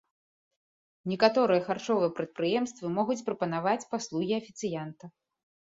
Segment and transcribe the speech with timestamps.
[1.11, 5.15] Некаторыя харчовыя прадпрыемствы могуць прапанаваць паслугі афіцыянта.